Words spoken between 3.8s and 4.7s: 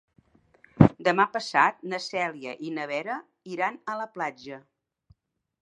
a la platja.